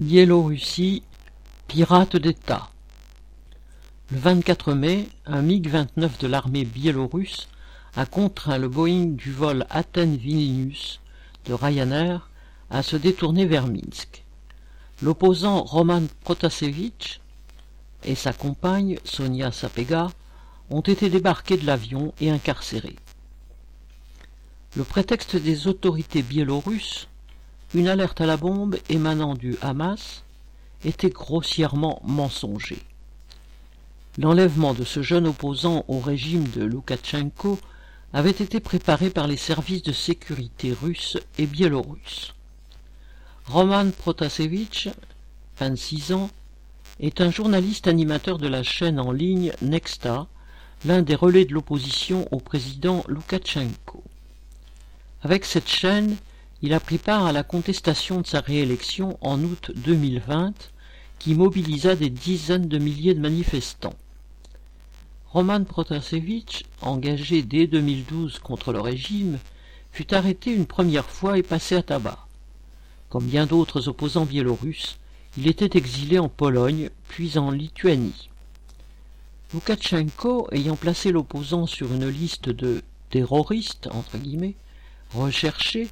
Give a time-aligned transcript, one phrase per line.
[0.00, 1.04] Biélorussie,
[1.68, 2.68] pirate d'État.
[4.10, 7.46] Le 24 mai, un MiG-29 de l'armée biélorusse
[7.94, 10.98] a contraint le Boeing du vol Athènes-Vilnius
[11.44, 12.28] de Ryanair
[12.70, 14.24] à se détourner vers Minsk.
[15.00, 17.20] L'opposant Roman Protasevich
[18.02, 20.08] et sa compagne Sonia Sapega
[20.70, 22.96] ont été débarqués de l'avion et incarcérés.
[24.76, 27.06] Le prétexte des autorités biélorusses
[27.74, 30.22] une alerte à la bombe émanant du Hamas
[30.84, 32.78] était grossièrement mensonger.
[34.16, 37.58] L'enlèvement de ce jeune opposant au régime de Loukachenko
[38.12, 42.32] avait été préparé par les services de sécurité russes et biélorusses.
[43.46, 44.88] Roman Protasevich,
[45.58, 46.30] 26 ans,
[47.00, 50.28] est un journaliste animateur de la chaîne en ligne Nexta,
[50.84, 54.04] l'un des relais de l'opposition au président Loukachenko.
[55.22, 56.16] Avec cette chaîne,
[56.64, 60.54] il a pris part à la contestation de sa réélection en août 2020
[61.18, 63.92] qui mobilisa des dizaines de milliers de manifestants.
[65.28, 69.38] Roman Protasevich, engagé dès 2012 contre le régime,
[69.92, 72.26] fut arrêté une première fois et passé à tabac.
[73.10, 74.96] Comme bien d'autres opposants biélorusses,
[75.36, 78.30] il était exilé en Pologne, puis en Lituanie.
[79.52, 84.54] Loukachenko, ayant placé l'opposant sur une liste de terroristes, entre guillemets,
[85.12, 85.90] recherchés,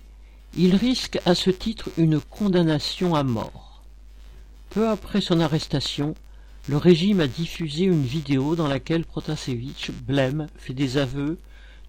[0.55, 3.83] il risque à ce titre une condamnation à mort.
[4.69, 6.15] Peu après son arrestation,
[6.69, 11.39] le régime a diffusé une vidéo dans laquelle Protasevich blême fait des aveux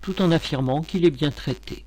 [0.01, 1.85] tout en affirmant qu'il est bien traité.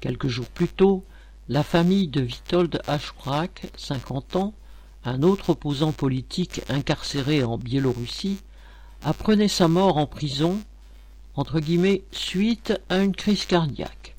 [0.00, 1.04] Quelques jours plus tôt,
[1.48, 4.54] la famille de Witold Ashrak, 50 ans,
[5.04, 8.38] un autre opposant politique incarcéré en Biélorussie,
[9.02, 10.60] apprenait sa mort en prison,
[11.34, 14.15] entre guillemets, suite à une crise cardiaque.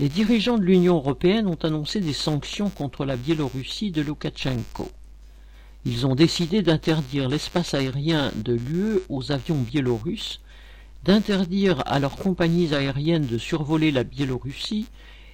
[0.00, 4.88] Les dirigeants de l'Union européenne ont annoncé des sanctions contre la Biélorussie de Loukachenko.
[5.84, 10.40] Ils ont décidé d'interdire l'espace aérien de l'UE aux avions biélorusses,
[11.02, 14.86] d'interdire à leurs compagnies aériennes de survoler la Biélorussie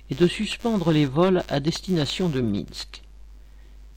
[0.09, 3.03] et de suspendre les vols à destination de Minsk.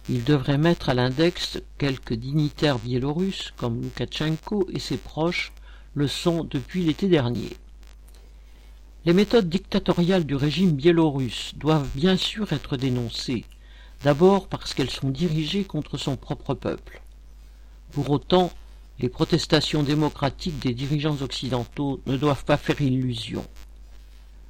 [0.09, 5.53] Ils devraient mettre à l'index quelques dignitaires biélorusses comme Loukachenko et ses proches
[5.93, 7.55] le sont depuis l'été dernier.
[9.05, 13.45] Les méthodes dictatoriales du régime biélorusse doivent bien sûr être dénoncées,
[14.03, 17.01] d'abord parce qu'elles sont dirigées contre son propre peuple.
[17.91, 18.51] Pour autant,
[18.99, 23.45] les protestations démocratiques des dirigeants occidentaux ne doivent pas faire illusion.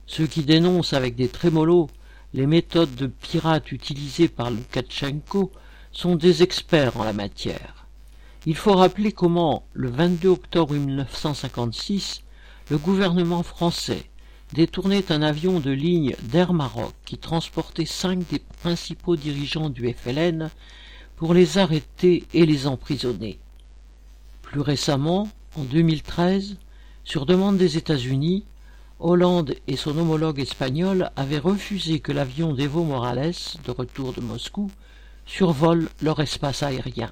[0.07, 1.89] Ceux qui dénoncent avec des trémolos
[2.33, 5.51] les méthodes de pirates utilisées par Loukachenko
[5.91, 7.85] sont des experts en la matière.
[8.45, 12.23] Il faut rappeler comment, le 22 octobre 1956,
[12.69, 14.09] le gouvernement français
[14.53, 20.49] détournait un avion de ligne d'Air Maroc qui transportait cinq des principaux dirigeants du FLN
[21.15, 23.39] pour les arrêter et les emprisonner.
[24.41, 26.57] Plus récemment, en 2013,
[27.03, 28.45] sur demande des États-Unis,
[28.99, 33.33] Hollande et son homologue espagnol avaient refusé que l'avion d'Evo Morales,
[33.65, 34.71] de retour de Moscou,
[35.25, 37.11] survole leur espace aérien.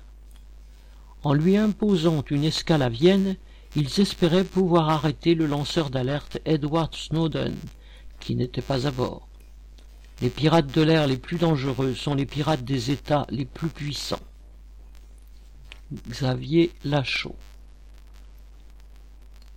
[1.23, 3.35] En lui imposant une escale à Vienne,
[3.75, 7.55] ils espéraient pouvoir arrêter le lanceur d'alerte Edward Snowden,
[8.19, 9.27] qui n'était pas à bord.
[10.21, 14.19] Les pirates de l'air les plus dangereux sont les pirates des États les plus puissants.
[16.09, 17.35] Xavier Lachaud